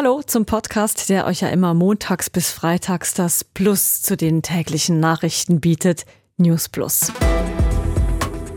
[0.00, 5.00] Hallo zum Podcast, der euch ja immer montags bis freitags das Plus zu den täglichen
[5.00, 7.12] Nachrichten bietet, News Plus.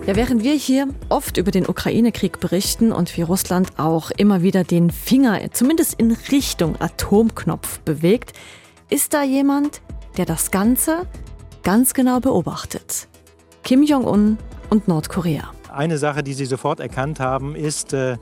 [0.05, 4.63] Ja, während wir hier oft über den Ukraine-Krieg berichten und wie Russland auch immer wieder
[4.63, 8.33] den Finger zumindest in Richtung Atomknopf bewegt,
[8.91, 9.81] ist da jemand,
[10.17, 11.07] der das Ganze
[11.63, 13.07] ganz genau beobachtet.
[13.63, 14.37] Kim Jong-un
[14.69, 15.49] und Nordkorea.
[15.73, 18.17] Eine Sache, die Sie sofort erkannt haben, ist, äh,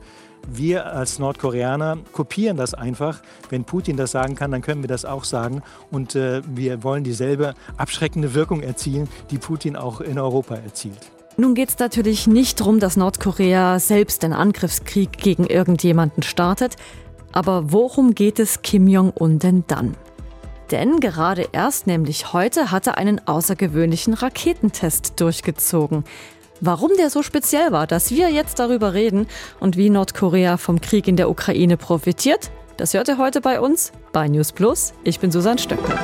[0.56, 3.20] wir als Nordkoreaner kopieren das einfach.
[3.48, 5.62] Wenn Putin das sagen kann, dann können wir das auch sagen.
[5.90, 11.10] Und äh, wir wollen dieselbe abschreckende Wirkung erzielen, die Putin auch in Europa erzielt.
[11.36, 16.76] Nun geht es natürlich nicht darum, dass Nordkorea selbst einen Angriffskrieg gegen irgendjemanden startet.
[17.32, 19.96] Aber worum geht es Kim Jong-un denn dann?
[20.70, 26.04] Denn gerade erst, nämlich heute, hat er einen außergewöhnlichen Raketentest durchgezogen.
[26.62, 29.26] Warum der so speziell war, dass wir jetzt darüber reden
[29.60, 33.92] und wie Nordkorea vom Krieg in der Ukraine profitiert, das hört ihr heute bei uns
[34.12, 34.92] bei News Plus.
[35.02, 35.94] Ich bin Susanne Stöckel.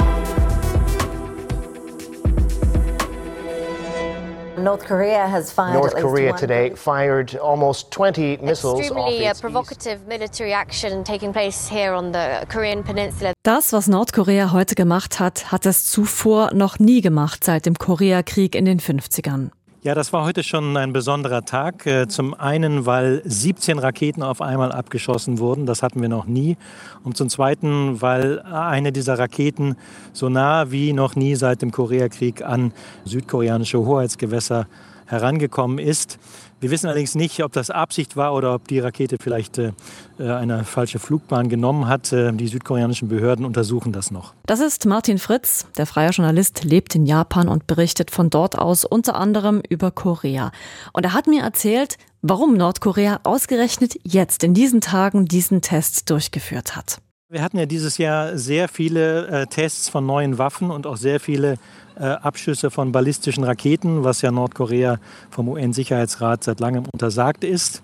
[4.57, 9.99] North Korea has fired North Korea today fired almost 20 missiles Extremely off its provocative
[10.09, 13.33] military action taking place here on the Korean peninsula.
[13.43, 18.55] Das, was Nordkorea heute gemacht hat, hat es zuvor noch nie gemacht seit dem Koreakrieg
[18.55, 19.51] in den 50ern.
[19.83, 21.87] Ja, das war heute schon ein besonderer Tag.
[21.87, 25.67] Äh, zum einen, weil 17 Raketen auf einmal abgeschossen wurden.
[25.67, 26.57] Das hatten wir noch nie.
[27.05, 29.77] Und zum zweiten, weil eine dieser Raketen
[30.13, 32.73] so nah wie noch nie seit dem Koreakrieg an
[33.05, 34.67] südkoreanische Hoheitsgewässer
[35.05, 36.19] herangekommen ist.
[36.67, 39.71] Wir wissen allerdings nicht, ob das Absicht war oder ob die Rakete vielleicht äh,
[40.19, 42.13] eine falsche Flugbahn genommen hat.
[42.13, 44.35] Äh, die südkoreanischen Behörden untersuchen das noch.
[44.47, 48.85] Das ist Martin Fritz, der freie Journalist, lebt in Japan und berichtet von dort aus
[48.85, 50.51] unter anderem über Korea.
[50.93, 56.75] Und er hat mir erzählt, warum Nordkorea ausgerechnet jetzt in diesen Tagen diesen Test durchgeführt
[56.75, 56.99] hat.
[57.29, 61.21] Wir hatten ja dieses Jahr sehr viele äh, Tests von neuen Waffen und auch sehr
[61.21, 61.57] viele äh,
[62.05, 64.99] Abschüsse von ballistischen Raketen, was ja Nordkorea
[65.31, 67.83] vom UN-Sicherheitsrat seit langem untersagt ist.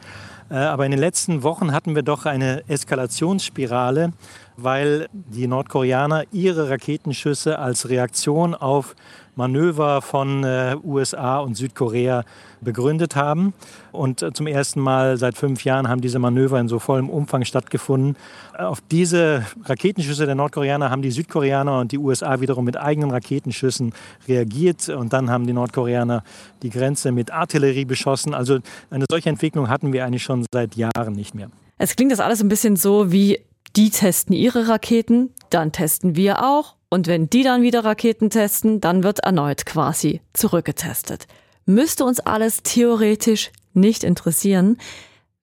[0.51, 4.13] Äh, aber in den letzten Wochen hatten wir doch eine Eskalationsspirale,
[4.57, 8.95] weil die Nordkoreaner ihre Raketenschüsse als Reaktion auf
[9.35, 12.25] Manöver von äh, USA und Südkorea
[12.61, 13.55] begründet haben.
[13.91, 17.45] Und äh, zum ersten Mal seit fünf Jahren haben diese Manöver in so vollem Umfang
[17.45, 18.17] stattgefunden.
[18.57, 23.95] Auf diese Raketenschüsse der Nordkoreaner haben die Südkoreaner und die USA wiederum mit eigenen Raketenschüssen
[24.29, 24.91] reagiert.
[24.91, 26.25] Und dann haben die Nordkoreaner
[26.63, 28.35] die Grenze mit Artillerie beschossen.
[28.35, 28.59] Also
[28.91, 31.49] eine solche Entwicklung hatten wir eigentlich schon seit Jahren nicht mehr.
[31.79, 33.41] Es klingt das alles ein bisschen so wie
[33.77, 38.81] die testen ihre Raketen, dann testen wir auch und wenn die dann wieder Raketen testen,
[38.81, 41.27] dann wird erneut quasi zurückgetestet.
[41.65, 44.77] Müsste uns alles theoretisch nicht interessieren,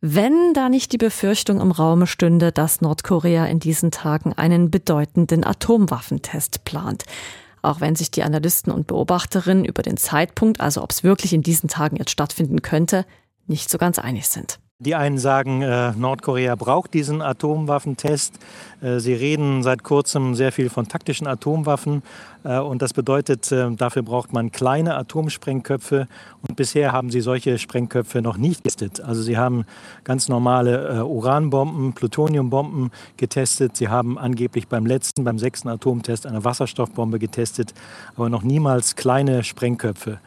[0.01, 5.43] wenn da nicht die Befürchtung im Raume stünde, dass Nordkorea in diesen Tagen einen bedeutenden
[5.43, 7.03] Atomwaffentest plant.
[7.61, 11.41] Auch wenn sich die Analysten und Beobachterinnen über den Zeitpunkt, also ob es wirklich in
[11.41, 13.05] diesen Tagen jetzt stattfinden könnte,
[13.47, 14.59] nicht so ganz einig sind.
[14.81, 18.39] Die einen sagen, äh, Nordkorea braucht diesen Atomwaffentest.
[18.79, 22.01] Äh, sie reden seit kurzem sehr viel von taktischen Atomwaffen.
[22.45, 26.07] Äh, und das bedeutet, dafür braucht man kleine Atomsprengköpfe.
[26.47, 29.01] Und bisher haben sie solche Sprengköpfe noch nicht getestet.
[29.01, 29.65] Also sie haben
[30.05, 33.75] ganz normale Uranbomben, Plutoniumbomben getestet.
[33.75, 37.73] Sie haben angeblich beim letzten, beim sechsten Atomtest eine Wasserstoffbombe getestet,
[38.15, 40.19] aber noch niemals kleine Sprengköpfe.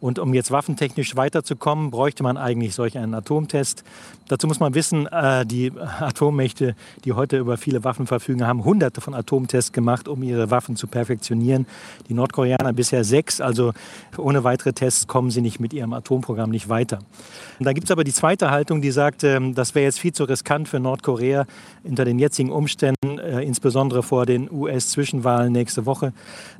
[0.00, 3.82] Und um jetzt waffentechnisch weiterzukommen, bräuchte man eigentlich solch einen Atomtest.
[4.28, 9.00] Dazu muss man wissen, äh, die Atommächte, die heute über viele Waffen verfügen, haben hunderte
[9.00, 11.66] von Atomtests gemacht, um ihre Waffen zu perfektionieren.
[12.08, 13.72] Die Nordkoreaner bisher sechs, also
[14.16, 16.98] ohne weitere Tests kommen sie nicht mit ihrem Atomprogramm nicht weiter.
[17.58, 20.12] Und dann gibt es aber die zweite Haltung, die sagt, ähm, das wäre jetzt viel
[20.12, 21.46] zu riskant für Nordkorea
[21.82, 26.12] unter den jetzigen Umständen, äh, insbesondere vor den US-Zwischenwahlen nächste Woche,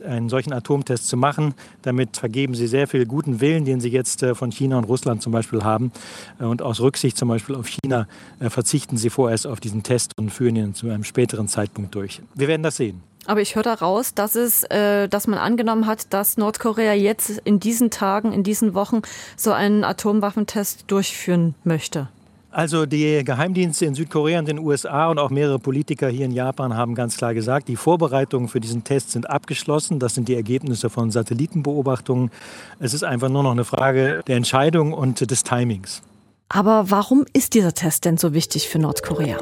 [0.04, 1.54] einen solchen Atomtest zu machen.
[1.82, 4.84] Damit vergeben sie sehr viel guten guten Willen, den sie jetzt äh, von China und
[4.84, 5.92] Russland zum Beispiel haben.
[6.40, 8.06] Äh, und aus Rücksicht zum Beispiel auf China
[8.40, 12.22] äh, verzichten sie vorerst auf diesen Test und führen ihn zu einem späteren Zeitpunkt durch.
[12.34, 13.02] Wir werden das sehen.
[13.26, 17.90] Aber ich höre daraus, dass es, dass man angenommen hat, dass Nordkorea jetzt in diesen
[17.90, 19.02] Tagen, in diesen Wochen
[19.36, 22.08] so einen Atomwaffentest durchführen möchte.
[22.50, 26.74] Also die Geheimdienste in Südkorea und den USA und auch mehrere Politiker hier in Japan
[26.74, 29.98] haben ganz klar gesagt, die Vorbereitungen für diesen Test sind abgeschlossen.
[29.98, 32.30] Das sind die Ergebnisse von Satellitenbeobachtungen.
[32.78, 36.02] Es ist einfach nur noch eine Frage der Entscheidung und des Timings.
[36.48, 39.38] Aber warum ist dieser Test denn so wichtig für Nordkorea?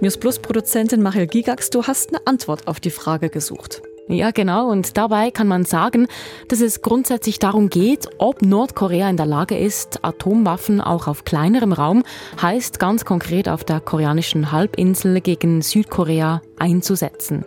[0.00, 3.82] News Plus Produzentin Mariel Gigax, du hast eine Antwort auf die Frage gesucht.
[4.08, 4.70] Ja, genau.
[4.70, 6.06] Und dabei kann man sagen,
[6.48, 11.72] dass es grundsätzlich darum geht, ob Nordkorea in der Lage ist, Atomwaffen auch auf kleinerem
[11.72, 12.02] Raum,
[12.40, 17.44] heißt ganz konkret auf der koreanischen Halbinsel gegen Südkorea einzusetzen.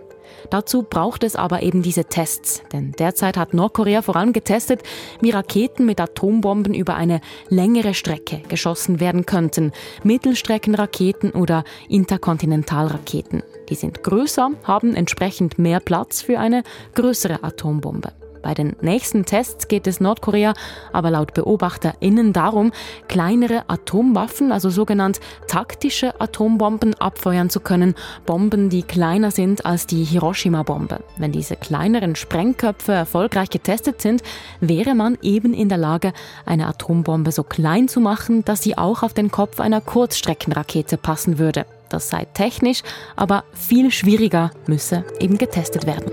[0.52, 4.82] Dazu braucht es aber eben diese Tests, denn derzeit hat Nordkorea vor allem getestet,
[5.20, 9.72] wie Raketen mit Atombomben über eine längere Strecke geschossen werden könnten,
[10.04, 13.44] Mittelstreckenraketen oder Interkontinentalraketen.
[13.72, 16.64] Die sind größer, haben entsprechend mehr Platz für eine
[16.94, 18.12] größere Atombombe.
[18.42, 20.54] Bei den nächsten Tests geht es Nordkorea
[20.92, 22.74] aber laut BeobachterInnen darum,
[23.08, 27.96] kleinere Atomwaffen, also sogenannt taktische Atombomben, abfeuern zu können.
[28.26, 31.02] Bomben, die kleiner sind als die Hiroshima-Bombe.
[31.18, 34.22] Wenn diese kleineren Sprengköpfe erfolgreich getestet sind,
[34.60, 36.12] wäre man eben in der Lage,
[36.46, 41.40] eine Atombombe so klein zu machen, dass sie auch auf den Kopf einer Kurzstreckenrakete passen
[41.40, 41.66] würde.
[41.92, 42.84] Das sei technisch,
[43.16, 46.10] aber viel schwieriger, müsse eben getestet werden.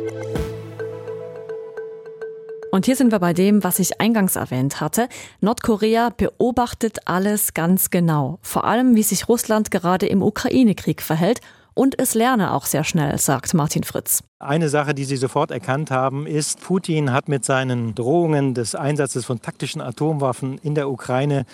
[2.71, 5.09] Und hier sind wir bei dem, was ich eingangs erwähnt hatte.
[5.41, 8.39] Nordkorea beobachtet alles ganz genau.
[8.43, 11.41] Vor allem, wie sich Russland gerade im Ukraine-Krieg verhält.
[11.75, 14.25] Und es lerne auch sehr schnell, sagt Martin Fritz.
[14.41, 19.25] Eine Sache, die Sie sofort erkannt haben, ist, Putin hat mit seinen Drohungen des Einsatzes
[19.25, 21.47] von taktischen Atomwaffen in der Ukraine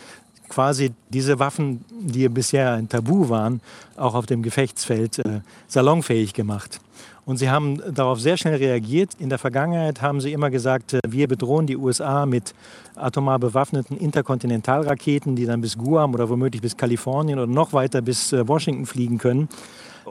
[0.49, 3.61] quasi diese Waffen, die bisher ein Tabu waren,
[3.97, 6.81] auch auf dem Gefechtsfeld äh, salonfähig gemacht.
[7.27, 9.13] Und sie haben darauf sehr schnell reagiert.
[9.19, 12.55] In der Vergangenheit haben sie immer gesagt, äh, wir bedrohen die USA mit
[12.97, 18.33] atomar bewaffneten Interkontinentalraketen, die dann bis Guam oder womöglich bis Kalifornien oder noch weiter bis
[18.33, 19.49] äh, Washington fliegen können.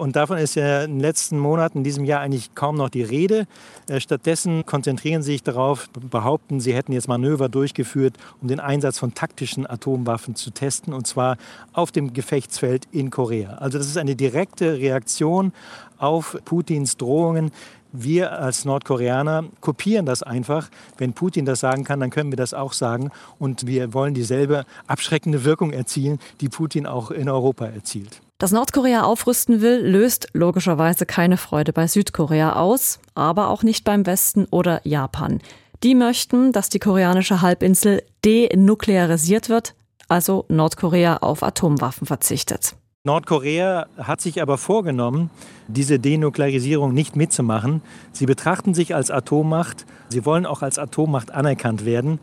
[0.03, 3.03] Und davon ist ja in den letzten Monaten, in diesem Jahr eigentlich kaum noch die
[3.03, 3.47] Rede.
[3.87, 8.99] Äh, stattdessen konzentrieren sie sich darauf, behaupten, sie hätten jetzt Manöver durchgeführt, um den Einsatz
[8.99, 11.37] von taktischen Atomwaffen zu testen, und zwar
[11.71, 13.53] auf dem Gefechtsfeld in Korea.
[13.59, 15.53] Also das ist eine direkte Reaktion
[15.99, 17.51] auf Putins Drohungen.
[17.93, 20.69] Wir als Nordkoreaner kopieren das einfach.
[20.97, 23.09] Wenn Putin das sagen kann, dann können wir das auch sagen.
[23.39, 28.21] Und wir wollen dieselbe abschreckende Wirkung erzielen, die Putin auch in Europa erzielt.
[28.43, 34.05] Dass Nordkorea aufrüsten will, löst logischerweise keine Freude bei Südkorea aus, aber auch nicht beim
[34.05, 35.39] Westen oder Japan.
[35.81, 39.75] Die möchten, dass die koreanische Halbinsel denuklearisiert wird,
[40.09, 42.75] also Nordkorea auf Atomwaffen verzichtet.
[43.05, 45.29] Nordkorea hat sich aber vorgenommen,
[45.69, 47.81] diese Denuklearisierung nicht mitzumachen.
[48.11, 49.85] Sie betrachten sich als Atommacht.
[50.09, 52.19] Sie wollen auch als Atommacht anerkannt werden.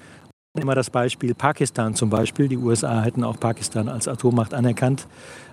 [0.59, 2.49] Immer das Beispiel Pakistan zum Beispiel.
[2.49, 5.07] Die USA hätten auch Pakistan als Atommacht anerkannt.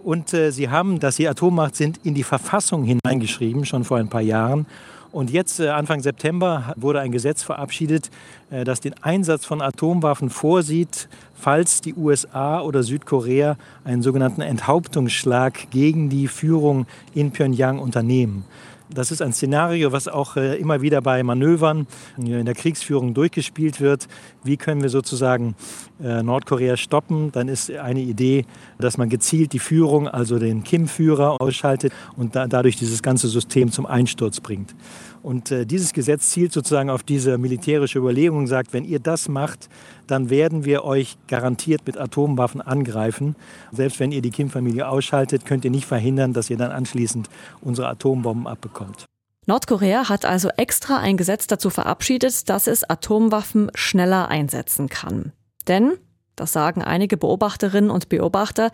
[0.04, 4.10] Und äh, sie haben, dass sie Atommacht sind, in die Verfassung hineingeschrieben, schon vor ein
[4.10, 4.66] paar Jahren.
[5.12, 8.10] Und jetzt, äh, Anfang September, wurde ein Gesetz verabschiedet,
[8.50, 15.70] äh, das den Einsatz von Atomwaffen vorsieht, falls die USA oder Südkorea einen sogenannten Enthauptungsschlag
[15.70, 18.46] gegen die Führung in Pyongyang unternehmen.
[18.90, 21.88] Das ist ein Szenario, was auch äh, immer wieder bei Manövern
[22.18, 24.08] in der Kriegsführung durchgespielt wird.
[24.44, 25.56] Wie können wir sozusagen
[26.00, 27.32] Nordkorea stoppen?
[27.32, 28.46] Dann ist eine Idee,
[28.78, 33.86] dass man gezielt die Führung, also den Kim-Führer, ausschaltet und dadurch dieses ganze System zum
[33.86, 34.76] Einsturz bringt.
[35.24, 39.28] Und äh, dieses Gesetz zielt sozusagen auf diese militärische Überlegung und sagt, wenn ihr das
[39.28, 39.70] macht,
[40.08, 43.36] dann werden wir euch garantiert mit Atomwaffen angreifen.
[43.72, 47.30] Selbst wenn ihr die Kim-Familie ausschaltet, könnt ihr nicht verhindern, dass ihr dann anschließend
[47.62, 49.06] unsere Atombomben abbekommt.
[49.48, 55.32] Nordkorea hat also extra ein Gesetz dazu verabschiedet, dass es Atomwaffen schneller einsetzen kann.
[55.68, 55.94] Denn,
[56.36, 58.72] das sagen einige Beobachterinnen und Beobachter,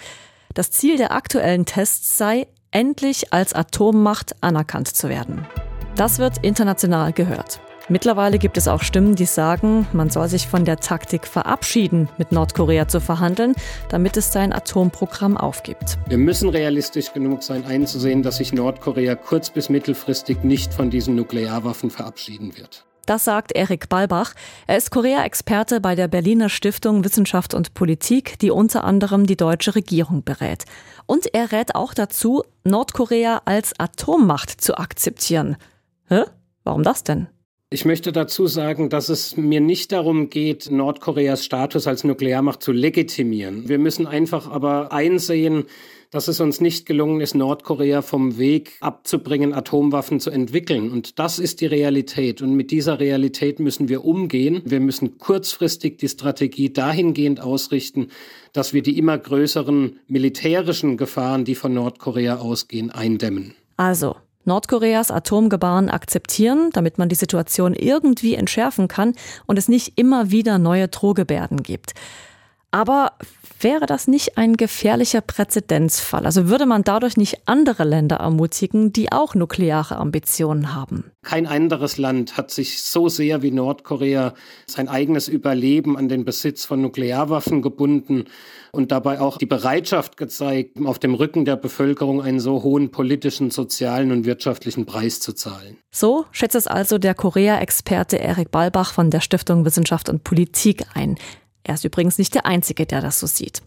[0.55, 5.45] das Ziel der aktuellen Tests sei, endlich als Atommacht anerkannt zu werden.
[5.95, 7.59] Das wird international gehört.
[7.87, 12.31] Mittlerweile gibt es auch Stimmen, die sagen, man soll sich von der Taktik verabschieden, mit
[12.31, 13.53] Nordkorea zu verhandeln,
[13.89, 15.99] damit es sein Atomprogramm aufgibt.
[16.07, 21.15] Wir müssen realistisch genug sein, einzusehen, dass sich Nordkorea kurz- bis mittelfristig nicht von diesen
[21.15, 22.85] Nuklearwaffen verabschieden wird.
[23.05, 24.33] Das sagt Erik Balbach.
[24.65, 29.75] Er ist Korea-Experte bei der Berliner Stiftung Wissenschaft und Politik, die unter anderem die deutsche
[29.75, 30.63] Regierung berät.
[31.05, 35.57] Und er rät auch dazu, Nordkorea als Atommacht zu akzeptieren.
[36.13, 36.25] Hä?
[36.63, 37.27] Warum das denn?
[37.71, 42.71] Ich möchte dazu sagen, dass es mir nicht darum geht, Nordkoreas Status als Nuklearmacht zu
[42.71, 43.67] legitimieren.
[43.67, 45.63] Wir müssen einfach aber einsehen,
[46.11, 50.91] dass es uns nicht gelungen ist, Nordkorea vom Weg abzubringen, Atomwaffen zu entwickeln.
[50.91, 52.43] Und das ist die Realität.
[52.43, 54.61] Und mit dieser Realität müssen wir umgehen.
[54.65, 58.09] Wir müssen kurzfristig die Strategie dahingehend ausrichten,
[58.51, 63.55] dass wir die immer größeren militärischen Gefahren, die von Nordkorea ausgehen, eindämmen.
[63.77, 69.13] Also, Nordkoreas Atomgebaren akzeptieren, damit man die Situation irgendwie entschärfen kann
[69.45, 71.93] und es nicht immer wieder neue Drohgebärden gibt.
[72.73, 73.11] Aber
[73.61, 76.25] wäre das nicht ein gefährlicher Präzedenzfall?
[76.25, 81.11] Also würde man dadurch nicht andere Länder ermutigen, die auch nukleare Ambitionen haben?
[81.21, 84.33] Kein anderes Land hat sich so sehr wie Nordkorea
[84.65, 88.25] sein eigenes Überleben an den Besitz von Nuklearwaffen gebunden
[88.71, 93.51] und dabei auch die Bereitschaft gezeigt, auf dem Rücken der Bevölkerung einen so hohen politischen,
[93.51, 95.77] sozialen und wirtschaftlichen Preis zu zahlen.
[95.91, 101.19] So schätzt es also der Korea-Experte Erik Balbach von der Stiftung Wissenschaft und Politik ein.
[101.63, 103.61] Er ist übrigens nicht der Einzige, der das so sieht.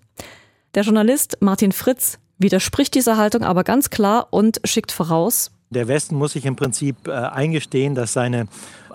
[0.75, 6.15] Der Journalist Martin Fritz widerspricht dieser Haltung aber ganz klar und schickt voraus, der Westen
[6.15, 8.47] muss sich im Prinzip äh, eingestehen, dass seine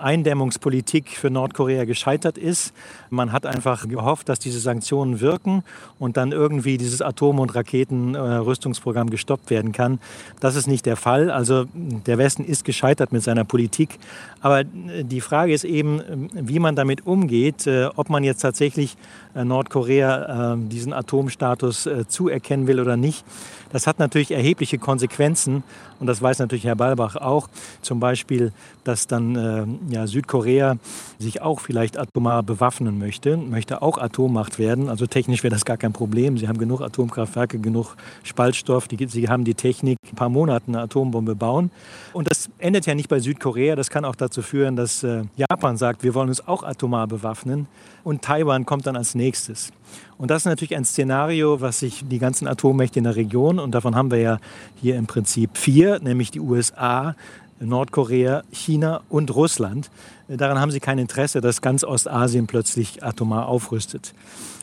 [0.02, 2.74] Eindämmungspolitik für Nordkorea gescheitert ist.
[3.10, 5.64] Man hat einfach gehofft, dass diese Sanktionen wirken
[6.00, 10.00] und dann irgendwie dieses Atom- und Raketenrüstungsprogramm äh, gestoppt werden kann.
[10.40, 11.30] Das ist nicht der Fall.
[11.30, 14.00] Also der Westen ist gescheitert mit seiner Politik.
[14.42, 14.66] Aber äh,
[15.04, 18.98] die Frage ist eben, wie man damit umgeht, äh, ob man jetzt tatsächlich
[19.34, 23.24] Nordkorea diesen Atomstatus zuerkennen will oder nicht.
[23.72, 25.64] Das hat natürlich erhebliche Konsequenzen
[26.02, 27.48] und das weiß natürlich Herr Balbach auch.
[27.82, 28.52] Zum Beispiel,
[28.84, 30.78] dass dann ja, Südkorea
[31.20, 34.90] sich auch vielleicht atomar bewaffnen möchte, möchte auch Atommacht werden.
[34.90, 36.38] Also technisch wäre das gar kein Problem.
[36.38, 40.82] Sie haben genug Atomkraftwerke, genug Spaltstoff, die, sie haben die Technik, ein paar Monate eine
[40.82, 41.72] Atombombe bauen.
[42.14, 43.76] Und das endet ja nicht bei Südkorea.
[43.76, 47.68] Das kann auch dazu führen, dass äh, Japan sagt, wir wollen uns auch atomar bewaffnen.
[48.04, 49.72] Und Taiwan kommt dann als nächstes.
[50.18, 53.72] Und das ist natürlich ein Szenario, was sich die ganzen Atommächte in der Region, und
[53.72, 54.40] davon haben wir ja
[54.76, 57.16] hier im Prinzip vier, nämlich die USA,
[57.62, 59.90] Nordkorea, China und Russland.
[60.28, 64.14] Daran haben sie kein Interesse, dass ganz Ostasien plötzlich atomar aufrüstet.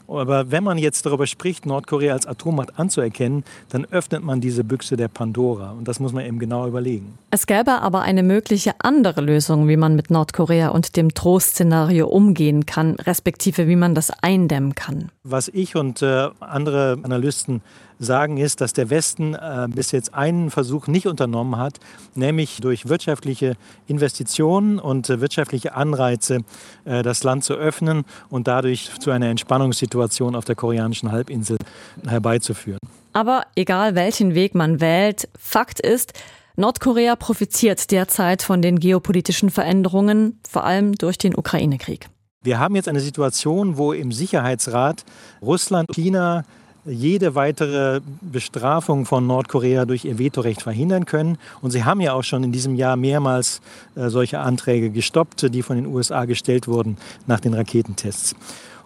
[0.08, 4.96] Aber wenn man jetzt darüber spricht, Nordkorea als Atommacht anzuerkennen, dann öffnet man diese Büchse
[4.96, 5.72] der Pandora.
[5.72, 7.18] Und das muss man eben genau überlegen.
[7.30, 12.64] Es gäbe aber eine mögliche andere Lösung, wie man mit Nordkorea und dem Drohszenario umgehen
[12.64, 15.10] kann, respektive wie man das eindämmen kann.
[15.24, 17.60] Was ich und äh, andere Analysten
[17.98, 21.80] sagen, ist, dass der Westen äh, bis jetzt einen Versuch nicht unternommen hat,
[22.14, 26.44] nämlich durch wirtschaftliche Investitionen und äh, wirtschaftliche Anreize
[26.84, 31.58] äh, das Land zu öffnen und dadurch zu einer Entspannungssituation auf der koreanischen Halbinsel
[32.06, 32.78] herbeizuführen.
[33.12, 36.12] Aber egal welchen Weg man wählt, Fakt ist,
[36.56, 42.08] Nordkorea profitiert derzeit von den geopolitischen Veränderungen, vor allem durch den Ukraine-Krieg.
[42.42, 45.04] Wir haben jetzt eine Situation, wo im Sicherheitsrat
[45.42, 46.44] Russland, China,
[46.84, 51.38] jede weitere Bestrafung von Nordkorea durch ihr Vetorecht verhindern können.
[51.60, 53.60] Und sie haben ja auch schon in diesem Jahr mehrmals
[53.94, 58.34] äh, solche Anträge gestoppt, die von den USA gestellt wurden nach den Raketentests.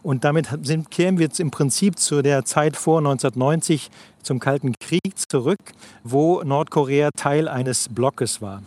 [0.02, 3.90] Und damit sind, kehren wir jetzt im Prinzip zu der Zeit vor 1990
[4.22, 5.60] zum Kalten Krieg zurück,
[6.02, 8.62] wo Nordkorea Teil eines Blockes war.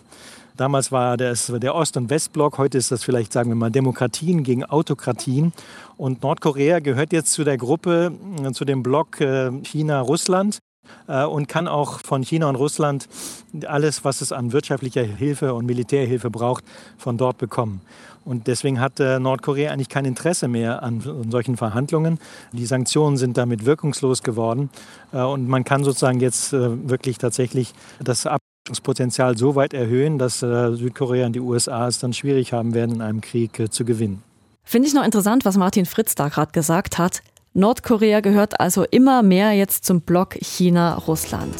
[0.56, 4.44] Damals war das der Ost- und Westblock, heute ist das vielleicht, sagen wir mal, Demokratien
[4.44, 5.52] gegen Autokratien.
[5.98, 10.60] Und Nordkorea gehört jetzt zu der Gruppe, äh, zu dem Block äh, China-Russland
[11.08, 13.08] und kann auch von China und Russland
[13.68, 16.64] alles, was es an wirtschaftlicher Hilfe und Militärhilfe braucht,
[16.98, 17.82] von dort bekommen.
[18.24, 22.18] Und deswegen hat Nordkorea eigentlich kein Interesse mehr an solchen Verhandlungen.
[22.54, 24.72] Die Sanktionen sind damit wirkungslos geworden.
[25.12, 27.74] Und man kann sozusagen jetzt wirklich tatsächlich
[28.04, 28.42] das ab
[28.74, 33.02] so weit erhöhen, dass äh, Südkorea und die USA es dann schwierig haben werden, in
[33.02, 34.24] einem Krieg äh, zu gewinnen.
[34.64, 37.22] Finde ich noch interessant, was Martin Fritz da gerade gesagt hat.
[37.58, 41.56] Nordkorea gehört also immer mehr jetzt zum Block China-Russland.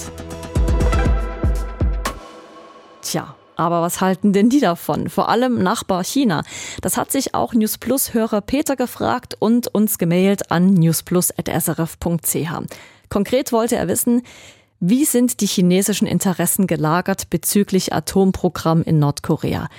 [3.02, 5.08] Tja, aber was halten denn die davon?
[5.08, 6.44] Vor allem Nachbar China.
[6.82, 12.52] Das hat sich auch News Plus Hörer Peter gefragt und uns gemailt an newsplus.srf.ch.
[13.08, 14.24] Konkret wollte er wissen,
[14.82, 19.70] wie sind die chinesischen Interessen gelagert bezüglich Atomprogramm in Nordkorea?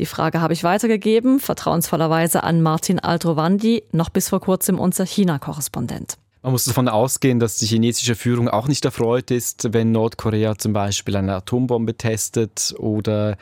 [0.00, 6.16] Die Frage habe ich weitergegeben, vertrauensvollerweise an Martin Aldrovandi, noch bis vor kurzem unser China-Korrespondent.
[6.42, 10.72] Man muss davon ausgehen, dass die chinesische Führung auch nicht erfreut ist, wenn Nordkorea zum
[10.72, 13.36] Beispiel eine Atombombe testet oder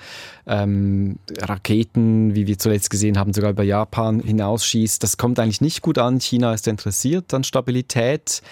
[0.48, 5.00] ähm, Raketen, wie wir zuletzt gesehen haben, sogar über Japan hinausschießt.
[5.00, 6.18] Das kommt eigentlich nicht gut an.
[6.18, 8.42] China ist interessiert an Stabilität.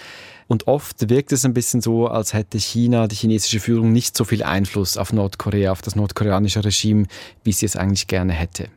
[0.47, 4.23] Und oft wirkt es ein bisschen so, als hätte China, die chinesische Führung, nicht so
[4.23, 7.07] viel Einfluss auf Nordkorea, auf das nordkoreanische Regime,
[7.43, 8.69] wie sie es eigentlich gerne hätte.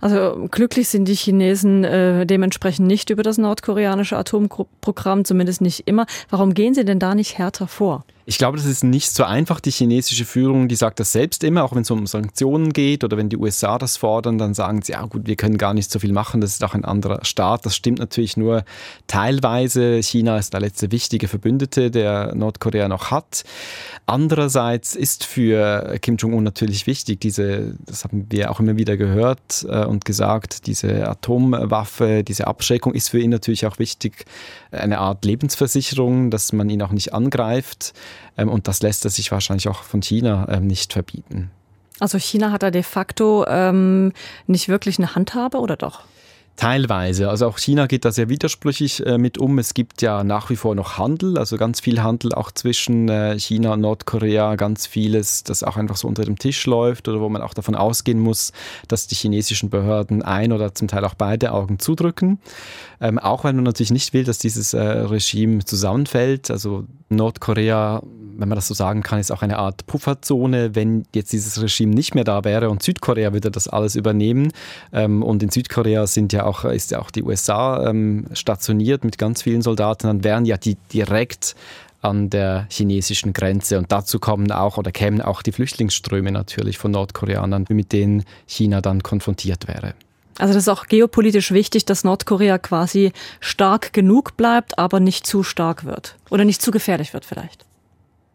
[0.00, 6.06] Also glücklich sind die Chinesen äh, dementsprechend nicht über das nordkoreanische Atomprogramm, zumindest nicht immer.
[6.28, 8.04] Warum gehen sie denn da nicht härter vor?
[8.30, 9.58] Ich glaube, das ist nicht so einfach.
[9.58, 13.16] Die chinesische Führung, die sagt das selbst immer, auch wenn es um Sanktionen geht oder
[13.16, 15.98] wenn die USA das fordern, dann sagen sie, ja gut, wir können gar nicht so
[15.98, 17.66] viel machen, das ist auch ein anderer Staat.
[17.66, 18.62] Das stimmt natürlich nur
[19.08, 20.00] teilweise.
[20.00, 23.42] China ist der letzte wichtige Verbündete, der Nordkorea noch hat.
[24.06, 29.66] Andererseits ist für Kim Jong-un natürlich wichtig, diese, das haben wir auch immer wieder gehört
[29.68, 34.24] äh, und gesagt, diese Atomwaffe, diese Abschreckung ist für ihn natürlich auch wichtig,
[34.70, 37.92] eine Art Lebensversicherung, dass man ihn auch nicht angreift.
[38.36, 41.50] Ähm, und das lässt er sich wahrscheinlich auch von China ähm, nicht verbieten.
[41.98, 44.12] Also China hat da de facto ähm,
[44.46, 46.00] nicht wirklich eine Handhabe oder doch?
[46.60, 47.30] Teilweise.
[47.30, 49.58] Also auch China geht da sehr widersprüchlich äh, mit um.
[49.58, 53.38] Es gibt ja nach wie vor noch Handel, also ganz viel Handel auch zwischen äh,
[53.38, 57.30] China und Nordkorea, ganz vieles, das auch einfach so unter dem Tisch läuft oder wo
[57.30, 58.52] man auch davon ausgehen muss,
[58.88, 62.38] dass die chinesischen Behörden ein oder zum Teil auch beide Augen zudrücken.
[63.00, 66.50] Ähm, auch wenn man natürlich nicht will, dass dieses äh, Regime zusammenfällt.
[66.50, 68.02] Also Nordkorea,
[68.40, 70.74] wenn man das so sagen kann, ist auch eine Art Pufferzone.
[70.74, 74.52] Wenn jetzt dieses Regime nicht mehr da wäre und Südkorea würde das alles übernehmen.
[74.92, 79.18] Ähm, und in Südkorea sind ja auch, ist ja auch die USA ähm, stationiert mit
[79.18, 81.54] ganz vielen Soldaten, dann wären ja die direkt
[82.02, 83.76] an der chinesischen Grenze.
[83.76, 88.80] Und dazu kommen auch oder kämen auch die Flüchtlingsströme natürlich von Nordkoreanern, mit denen China
[88.80, 89.94] dann konfrontiert wäre.
[90.38, 95.42] Also das ist auch geopolitisch wichtig, dass Nordkorea quasi stark genug bleibt, aber nicht zu
[95.42, 96.16] stark wird.
[96.30, 97.66] Oder nicht zu gefährlich wird vielleicht.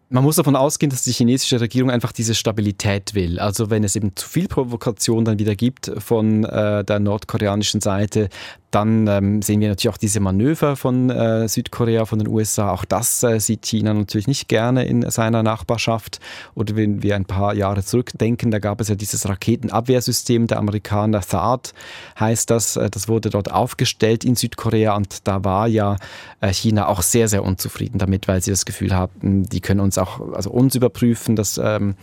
[0.09, 3.39] Man muss davon ausgehen, dass die chinesische Regierung einfach diese Stabilität will.
[3.39, 8.29] Also wenn es eben zu viel Provokation dann wieder gibt von äh, der nordkoreanischen Seite,
[8.75, 12.71] dann ähm, sehen wir natürlich auch diese Manöver von äh, Südkorea, von den USA.
[12.71, 16.19] Auch das äh, sieht China natürlich nicht gerne in seiner Nachbarschaft.
[16.55, 21.21] Oder wenn wir ein paar Jahre zurückdenken, da gab es ja dieses Raketenabwehrsystem der Amerikaner,
[21.21, 21.73] THAAD
[22.19, 22.75] heißt das.
[22.75, 25.95] Äh, das wurde dort aufgestellt in Südkorea und da war ja
[26.41, 29.94] äh, China auch sehr, sehr unzufrieden damit, weil sie das Gefühl haben, die können uns
[29.97, 31.35] auch, also uns überprüfen.
[31.35, 31.95] Das ähm,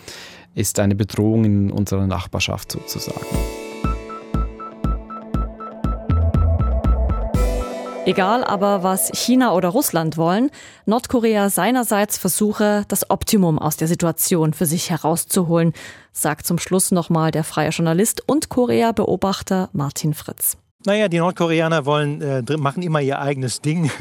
[0.54, 3.26] ist eine Bedrohung in unserer Nachbarschaft sozusagen.
[8.04, 10.50] Egal aber, was China oder Russland wollen,
[10.87, 15.72] Nordkorea seinerseits versuche, das Optimum aus der Situation für sich herauszuholen,
[16.11, 20.56] sagt zum Schluss nochmal der freie Journalist und Korea-Beobachter Martin Fritz.
[20.84, 23.90] Naja, die Nordkoreaner wollen, äh, machen immer ihr eigenes Ding.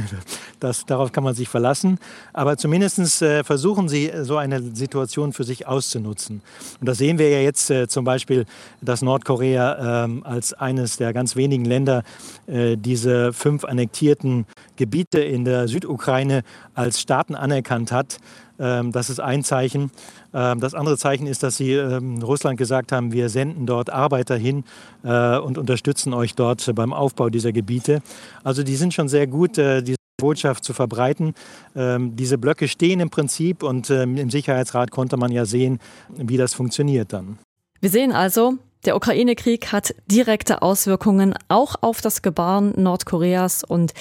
[0.61, 1.97] Das, darauf kann man sich verlassen.
[2.33, 6.43] Aber zumindest äh, versuchen sie, so eine Situation für sich auszunutzen.
[6.79, 8.45] Und das sehen wir ja jetzt äh, zum Beispiel,
[8.79, 12.03] dass Nordkorea ähm, als eines der ganz wenigen Länder
[12.45, 14.45] äh, diese fünf annektierten
[14.81, 16.41] Gebiete in der Südukraine
[16.73, 18.17] als Staaten anerkannt hat.
[18.57, 19.91] Ähm, das ist ein Zeichen.
[20.33, 24.35] Ähm, das andere Zeichen ist, dass sie ähm, Russland gesagt haben, wir senden dort Arbeiter
[24.35, 24.63] hin
[25.03, 28.01] äh, und unterstützen euch dort beim Aufbau dieser Gebiete.
[28.43, 31.33] Also die sind schon sehr gut, äh, diese Botschaft zu verbreiten.
[31.73, 35.79] Diese Blöcke stehen im Prinzip und im Sicherheitsrat konnte man ja sehen,
[36.15, 37.39] wie das funktioniert dann.
[37.79, 43.93] Wir sehen also, der Ukraine-Krieg hat direkte Auswirkungen auch auf das Gebaren Nordkoreas und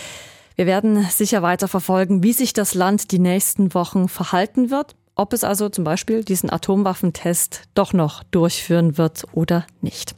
[0.61, 5.33] wir werden sicher weiter verfolgen, wie sich das Land die nächsten Wochen verhalten wird, ob
[5.33, 10.15] es also zum Beispiel diesen Atomwaffentest doch noch durchführen wird oder nicht.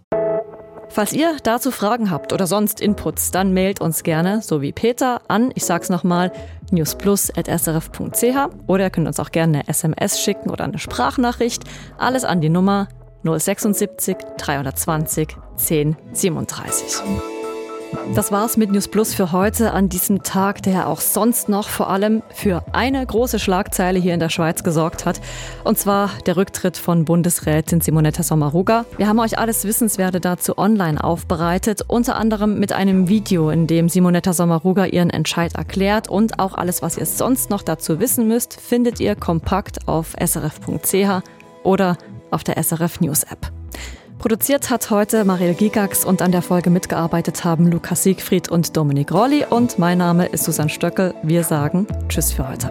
[0.89, 5.21] Falls ihr dazu Fragen habt oder sonst Inputs, dann mailt uns gerne, so wie Peter,
[5.29, 6.33] an, ich sag's nochmal,
[6.73, 11.63] newsplus.srf.ch oder ihr könnt uns auch gerne eine SMS schicken oder eine Sprachnachricht.
[11.99, 12.89] Alles an die Nummer
[13.23, 17.42] 076 320 1037.
[18.15, 21.89] Das war's mit News Plus für heute an diesem Tag, der auch sonst noch vor
[21.89, 25.21] allem für eine große Schlagzeile hier in der Schweiz gesorgt hat.
[25.65, 28.85] Und zwar der Rücktritt von Bundesrätin Simonetta Sommaruga.
[28.99, 33.89] Wir haben euch alles Wissenswerte dazu online aufbereitet, unter anderem mit einem Video, in dem
[33.89, 38.61] Simonetta Sommaruga ihren Entscheid erklärt und auch alles, was ihr sonst noch dazu wissen müsst,
[38.61, 41.23] findet ihr kompakt auf srf.ch
[41.63, 41.97] oder
[42.31, 43.62] auf der SRF News App.
[44.23, 49.11] Produziert hat heute Mariel Gigax und an der Folge mitgearbeitet haben Lukas Siegfried und Dominik
[49.11, 51.13] Rolli und mein Name ist Susanne Stöckel.
[51.25, 52.71] Wir sagen Tschüss für heute.